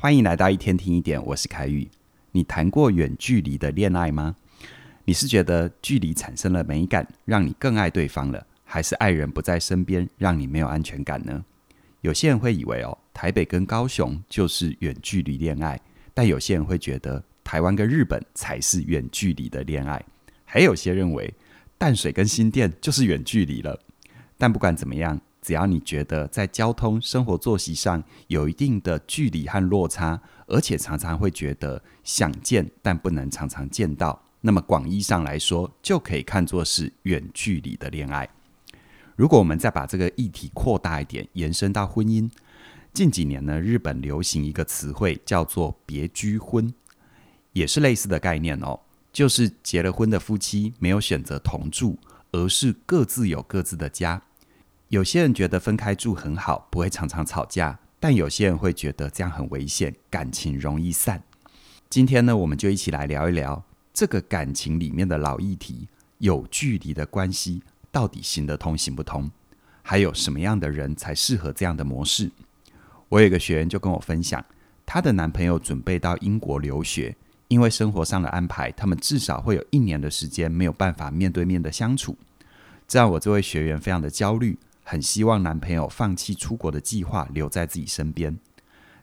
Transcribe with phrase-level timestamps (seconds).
[0.00, 1.88] 欢迎来到一天听一点，我是凯宇。
[2.30, 4.36] 你谈过远距离的恋爱吗？
[5.04, 11.44] 你是觉得距离产生了美感，让你更爱对方了，还是爱人不在身边，让你没有安全感呢？
[12.02, 15.76] 有些人会以为哦，台北跟高雄就是远距离恋爱，
[16.14, 20.00] 但有些人会觉得台湾跟日本才是远距离的恋爱，
[20.44, 21.34] 还有些认为
[21.76, 23.76] 淡水跟新店就是远距离了。
[24.36, 25.20] 但不管怎么样。
[25.48, 38.28] 只要你觉得在交通、生活作息上有一定的距离和落差，而且常常会觉得想见但不能常常见到，那么广义上来说，就可以看作是远距离的恋爱。
[39.16, 42.30] 如果我们再把这个议题扩大一点，延伸到婚姻，
[42.92, 46.70] 近几年呢，日本流行一个词汇叫做“别居婚”，
[47.54, 51.96] 也是类似的概念哦，就是结了婚的夫妻没有选择同住，
[52.32, 54.24] 而是各自有各自的家。
[54.88, 61.22] 有些人觉得分开住很好，不会常常吵架，但有些人会觉得这样很危险，感情容易散。
[61.90, 69.30] 今天呢，我们就一起来聊一聊这个感情里面的老议题：有距离的关系到底行得通行不通？
[69.82, 72.30] 还有什么样的人才适合这样的模式？
[73.10, 74.42] 我有一个学员就跟我分享，
[74.86, 77.14] 她的男朋友准备到英国留学，
[77.48, 82.16] 因为生活上的安排，他们至少会有一年的时间没有办法面对面的相处，
[82.86, 84.58] 这让我这位学员非常的焦虑。
[84.90, 88.38] 很希望男朋友放弃出国的计划，留在自己身边。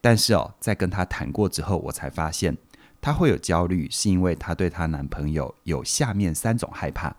[0.00, 2.58] 但是哦，在跟她谈过之后，我才发现
[3.00, 7.14] 她会有焦虑，是因为她对她男朋友有下面三种害怕。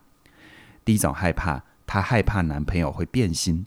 [0.83, 3.65] 第一种害怕，她害怕男朋友会变心。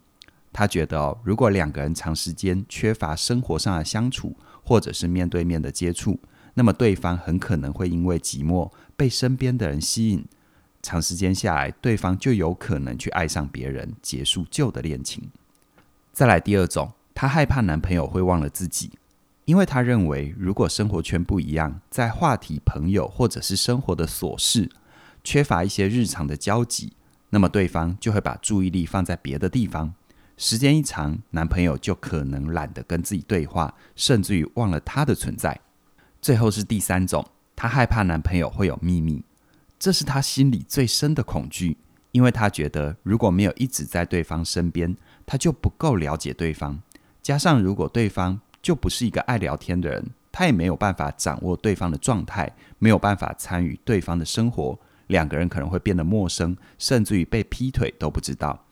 [0.52, 6.20] 她觉得哦，如果两个人长时间缺乏生活上的相处，或者是面对面的接触，
[6.52, 10.26] 那么对方很可能会因为寂寞被身边的人吸引。
[10.82, 15.30] 长时间下来，对方就有可能去爱上别人，结束旧的恋情。
[16.12, 18.90] 再来第二种，她害怕男朋友会忘了自己，
[19.44, 24.68] 因为她认为如果生活圈不一样，在话题、朋友或者是生活的琐事，
[25.22, 26.92] 缺乏一些日常的交集，
[27.30, 29.94] 那么对方就会把注意力放在别的地方。
[30.36, 35.60] 时间一长，男朋友就可能懒得跟自己对话，甚至于忘了他的存在。
[36.20, 37.24] 最后是第三种，
[37.54, 39.24] 她害怕男朋友会有秘密。
[39.82, 41.76] 这是他心里最深的恐惧，
[42.12, 46.80] 因为他觉得如果没有一直在对方身边，他就不够了解对方。
[47.20, 54.78] 加上如果对方就不是一个爱聊天的人，他也没有办法掌握对方的状态，没有办法参与对方的生活，
[55.08, 58.64] 两个人可能会变得陌生，甚至于被劈腿都不知道。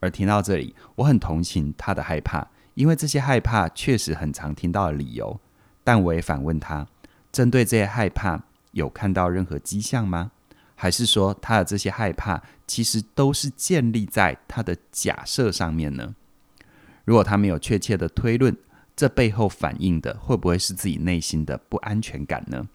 [0.00, 5.38] 而听到这里，我很同情他的害怕，因为这些害怕确实很常听到的理由。
[5.84, 6.86] 但我也反问他，
[7.30, 10.32] 针对这些害怕，有看到任何迹象吗？
[10.80, 16.14] 还是说他的这些害怕其实都是建立在他的假设上面呢？
[17.04, 18.56] 如果他没有确切的推论，
[18.94, 22.68] 这背后反映的会不会是自己内心的不安全感呢？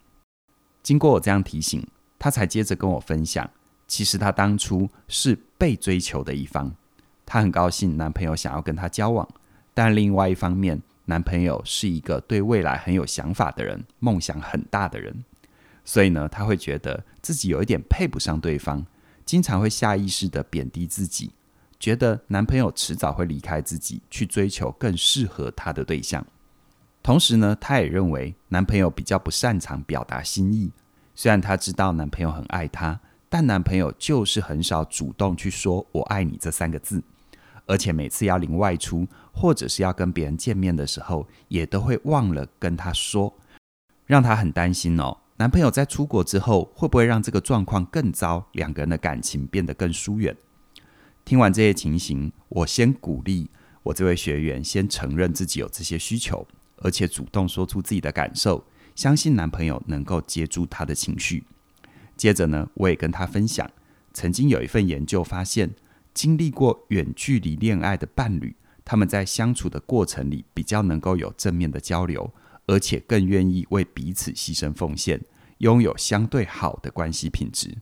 [0.82, 1.86] 经过我这样提醒，
[2.18, 3.50] 他才接着跟我分享，
[3.88, 6.70] 其实他当初是被追求的一方，
[7.24, 9.26] 他很高兴男朋友想要跟他交往，
[9.72, 15.24] 但另外一方面，男朋友是一个对未来很有想法的人，梦想很大的人。
[15.84, 18.84] 所以呢，他会觉得自己有一点配不上对方，
[19.24, 21.32] 经常会下意识地贬低自己，
[21.78, 26.26] 觉得男朋友迟早会离开自己，去追求更适合他的对象。
[27.02, 30.72] 同时呢，他也认为男朋友比较不擅长表达心意。
[31.14, 37.02] 虽然他知道男朋友很爱他，但男朋友就是很少主动去说“我爱你”这三个字，
[37.66, 43.34] 而且每次要临外出或者是要跟别人见面的时候，也都会忘了跟他说，
[44.06, 45.18] 让他很担心哦。
[45.36, 48.46] 男朋友在出国之后，会不会让这个状况更糟？
[48.52, 50.36] 两个人的感情变得更疏远？
[51.24, 53.50] 听完这些情形，我先鼓励
[53.82, 56.46] 我这位学员先承认自己有这些需求，
[56.76, 61.42] 而且主动说出自己的感受，相信男朋友能够接住他的情绪。
[62.16, 63.68] 接着呢，我也跟他分享，
[64.12, 65.74] 曾经有一份研究发现，
[66.14, 72.32] 经历过远距离恋爱的伴侣，他们在相处的过程里比较能够有正面的交流。
[72.66, 75.20] 而且更愿意为彼此牺牲奉献，
[75.58, 77.78] 拥有相对好的关系品质。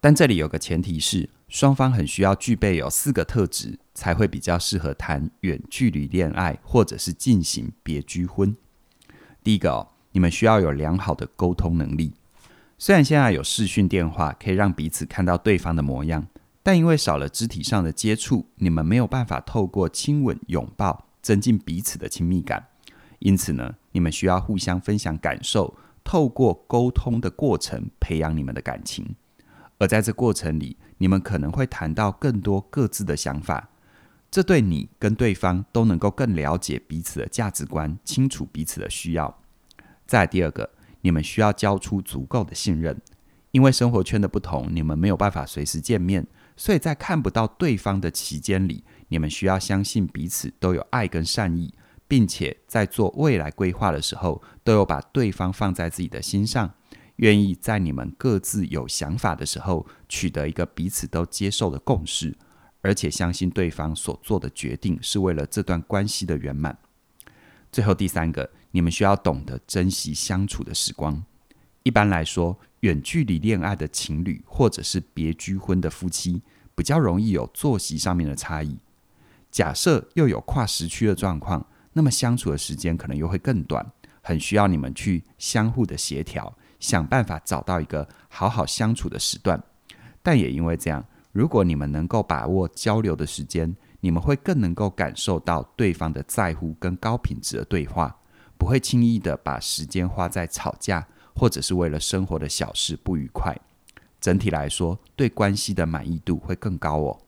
[0.00, 8.56] 但这里有个前提是，双方很需要具备有四个特质，才会比较适合谈远距离恋爱，或者是进行别居婚。
[9.42, 12.12] 第一个哦，你们需要有良好的沟通能力。
[12.78, 16.26] 虽然现在有视讯电话可以让彼此看到对方的模样，
[16.62, 22.66] 但因为少了肢体上的接触，你们没有办法透过亲吻、拥抱增进彼此的亲密感。
[23.20, 25.74] 因此呢，你们需要互相分享感受，
[26.06, 29.16] 透过沟通的过程培养你们的感情。
[29.78, 33.70] 而在这过程里，你们可能会谈到更多各自的想法。
[34.30, 39.42] 这对你跟对方都能够更了解彼此的价值观，清楚彼此的需要。
[40.06, 40.70] 再第二个，
[41.00, 43.00] 你们需要交出足够的信任，
[43.50, 46.26] 因为生活圈的不同，你们没有办法随时见面，
[46.56, 51.74] 所以在看不到对方的期间里，你们需要相信彼此都有爱跟善意，
[52.08, 56.74] 并且在做未来规划的时候，都有把对方放在自己的心上，
[57.16, 62.36] 愿意在你们各自有想法的时候，取得一个彼此都接受的共识，
[62.82, 66.78] 而且相信对方所做的决定是为了这段关系的圆满。
[67.72, 71.24] 最后第三个，你们需要懂得珍惜相处的时光。
[71.82, 76.42] 一般来说，远距离恋爱的情侣或者是别居婚的夫妻，
[76.74, 78.78] 比较容易有作息上面的差异。
[79.50, 81.66] 假设又有跨时区的状况，
[81.96, 83.90] 那么相处的时间可能又会更短，
[84.20, 89.58] 很需要你们去相互的协调，想办法找到一个好好相处的时段。
[90.22, 91.02] 但也因为这样，
[91.32, 98.14] 如果你们能够把握交流的时间，你们会更能够感受到对方的在乎跟高品质的对话，
[98.58, 103.58] 不会轻易的把时间花在吵架或者是为了生活的小事不愉快。
[104.20, 107.18] 整体来说，对关系的满意度会更高哦。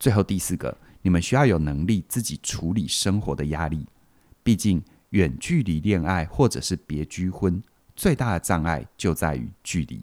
[0.00, 3.86] 最后第四个，你们需要有能力自己处理生活的压力。
[4.42, 7.62] 毕竟远距离恋爱或者是别居婚，
[7.94, 10.02] 最大的障碍就在于距离。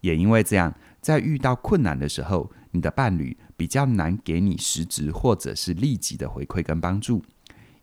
[0.00, 7.24] 也因为这样，在遇到困难的时候，你的伴侣比较难给你实质或者是立即的回馈跟帮助，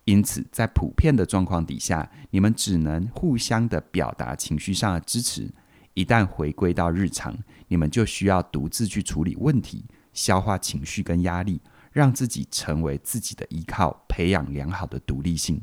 [0.05, 5.49] 因此在普遍的状况底下，你们只能互相的表达情绪上的支持。
[5.93, 7.37] 一旦回归到日常，
[7.67, 9.83] 你们就需要独自去处理问题，
[10.13, 11.59] 消化情绪跟压力，
[11.91, 15.61] 让自己成为自己的依靠，培养良好的独立性。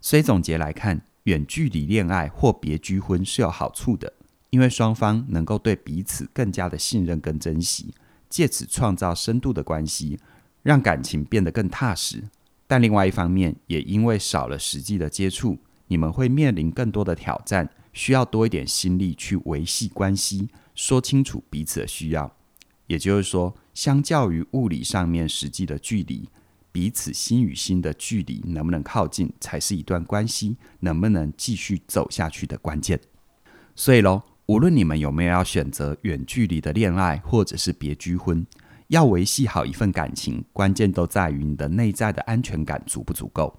[0.00, 4.12] 所以总结来看，远距离恋爱或别居婚是有好处的，
[4.50, 7.94] 因为双方能够对彼此更加的信任跟珍惜。
[8.28, 10.18] 借此创造深度的关系，
[10.62, 12.22] 让感情变得更踏实。
[12.66, 15.58] 但另外一方面，也因为少了实际的接触，
[15.88, 22.36] 你们会面临更多的挑战，需要多一点心力去维系关系，说清楚彼此的需要。
[22.86, 26.28] 也就是说，相较于物理上面实际的距离，
[26.72, 33.00] 彼此心与心的距离能不能靠近，才是一段关系能不能继续走下去的关键。
[33.74, 34.22] 所以喽。
[34.46, 38.44] 无论你们有没有要选择远距离的恋爱，或者是别居婚，
[38.88, 43.56] 要维系好一份感情，关键都在于你的内在的安全感足不足够。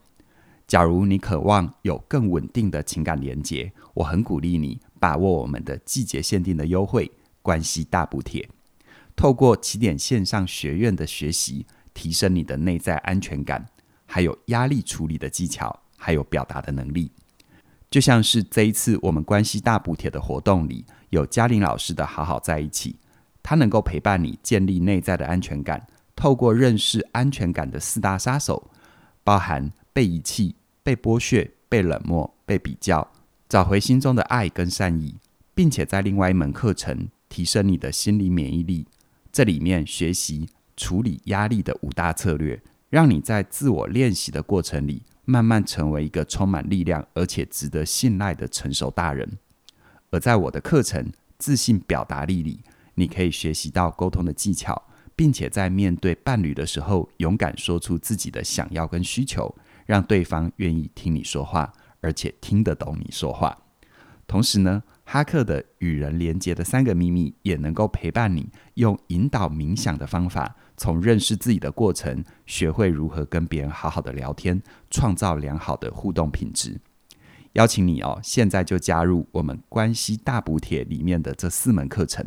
[0.67, 7.09] 假如你渴望有更稳定的情感连接，我很鼓励你把握我们的季节限定的优惠——
[7.41, 8.49] 关系大补帖。
[9.21, 13.63] 透过起点线上学院的学习，提升你的内在安全感，
[14.07, 17.11] 还有压力处理的技巧，还有表达的能力。
[17.91, 22.95] 就像是这一次我们关系大补贴的活动里，有嘉玲老师的好好在一起，
[23.43, 25.85] 他能够陪伴你建立内在的安全感，
[26.15, 28.71] 透过认识安全感的四大杀手，
[29.23, 33.07] 包含被遗弃、被剥削、被冷漠、被比较，
[33.47, 35.13] 找回心中的爱跟善意，
[35.53, 38.87] 并且在另外一门课程提升你的心理免疫力，
[39.31, 45.03] 这里面学习处理压力的五大策略，让你在自我练习的过程里。
[45.23, 49.37] 慢慢成为一个充满力量而且值得信赖的成熟大人。
[50.09, 51.05] 而在我的课程
[51.37, 52.59] 《自信表达力》里，
[52.95, 54.81] 你可以学习到沟通的技巧，
[55.15, 59.55] 并且在面对伴侣的时候，勇敢说出自己的想要跟需求，
[59.85, 61.71] 让对方愿意听你说话，
[62.01, 63.57] 而且听得懂你说话。
[64.31, 76.79] 同时呢，哈克的与人连结的三个秘密也能够陪伴你，用引导冥想的方法，从认识自己的过程，学会如何跟别人好好的聊天，创造良好的互动品质。
[77.55, 82.25] 邀请你哦，现在就加入我们关系大补贴里面的这四门课程，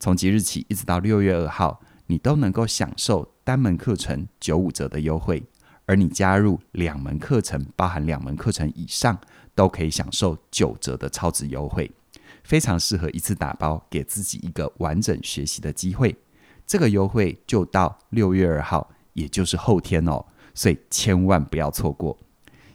[0.00, 5.44] 从即日起一直到六月二号，你都能够享受单门课程九五折的优惠，
[5.86, 9.16] 而你加入两门课程，包含两门课程以上。
[9.60, 11.90] 都可以享受九折的超值优惠，
[12.42, 16.16] 非常适合一次打包，给自己一个完整学习的机会。
[16.66, 20.24] 这个优惠就到六月二号，也就是后天哦，
[20.54, 22.18] 所以千万不要错过。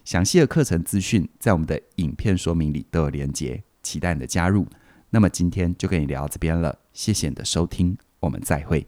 [0.04, 4.68] 详细的课程资讯在我们的影片说明里都有连结，期待你的加入。
[5.10, 8.86] 那么今天就跟你聊到这边了，谢谢你的收听，我们再会。